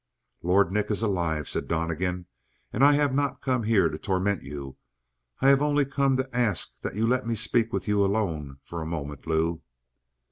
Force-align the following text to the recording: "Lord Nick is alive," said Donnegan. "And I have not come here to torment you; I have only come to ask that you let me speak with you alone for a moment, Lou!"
"Lord 0.41 0.71
Nick 0.71 0.89
is 0.89 1.03
alive," 1.03 1.47
said 1.47 1.67
Donnegan. 1.67 2.25
"And 2.73 2.83
I 2.83 2.93
have 2.93 3.13
not 3.13 3.39
come 3.43 3.61
here 3.61 3.87
to 3.87 3.99
torment 3.99 4.41
you; 4.41 4.77
I 5.41 5.49
have 5.49 5.61
only 5.61 5.85
come 5.85 6.17
to 6.17 6.27
ask 6.35 6.81
that 6.81 6.95
you 6.95 7.05
let 7.05 7.27
me 7.27 7.35
speak 7.35 7.71
with 7.71 7.87
you 7.87 8.03
alone 8.03 8.57
for 8.63 8.81
a 8.81 8.85
moment, 8.87 9.27
Lou!" 9.27 9.61